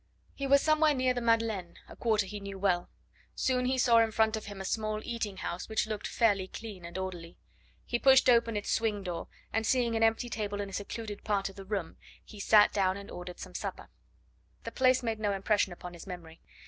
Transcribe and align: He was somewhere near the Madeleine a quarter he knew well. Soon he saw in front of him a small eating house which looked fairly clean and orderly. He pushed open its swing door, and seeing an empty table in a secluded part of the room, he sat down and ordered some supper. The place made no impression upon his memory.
He 0.33 0.47
was 0.47 0.63
somewhere 0.63 0.95
near 0.95 1.13
the 1.13 1.21
Madeleine 1.21 1.75
a 1.87 1.95
quarter 1.95 2.25
he 2.25 2.39
knew 2.39 2.57
well. 2.57 2.89
Soon 3.35 3.65
he 3.65 3.77
saw 3.77 3.99
in 3.99 4.09
front 4.11 4.35
of 4.35 4.45
him 4.45 4.59
a 4.59 4.65
small 4.65 4.99
eating 5.03 5.37
house 5.37 5.69
which 5.69 5.85
looked 5.85 6.07
fairly 6.07 6.47
clean 6.47 6.83
and 6.85 6.97
orderly. 6.97 7.37
He 7.85 7.99
pushed 7.99 8.27
open 8.27 8.57
its 8.57 8.71
swing 8.71 9.03
door, 9.03 9.27
and 9.53 9.63
seeing 9.63 9.95
an 9.95 10.01
empty 10.01 10.27
table 10.27 10.59
in 10.59 10.71
a 10.71 10.73
secluded 10.73 11.23
part 11.23 11.49
of 11.49 11.55
the 11.55 11.65
room, 11.65 11.97
he 12.25 12.39
sat 12.39 12.73
down 12.73 12.97
and 12.97 13.11
ordered 13.11 13.37
some 13.39 13.53
supper. 13.53 13.89
The 14.63 14.71
place 14.71 15.03
made 15.03 15.19
no 15.19 15.33
impression 15.33 15.71
upon 15.71 15.93
his 15.93 16.07
memory. 16.07 16.41